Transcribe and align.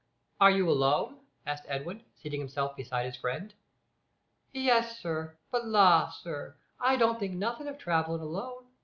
"Are 0.39 0.49
you 0.49 0.67
alone?" 0.67 1.19
asked 1.45 1.65
Edwin, 1.67 2.01
seating 2.15 2.39
himself 2.39 2.75
beside 2.75 3.05
his 3.05 3.15
friend. 3.15 3.53
"Yes, 4.51 4.97
sir; 4.97 5.37
but 5.51 5.67
la, 5.67 6.09
sir, 6.09 6.55
I 6.79 6.97
don't 6.97 7.19
think 7.19 7.33
nothink 7.35 7.69
of 7.69 7.77
travellin' 7.77 8.21
alone. 8.21 8.65